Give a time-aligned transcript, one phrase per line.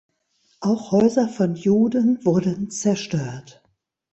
[0.61, 3.61] Auch Häuser von Juden wurden zerstört.